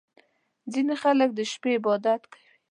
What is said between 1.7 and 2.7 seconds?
عبادت کوي.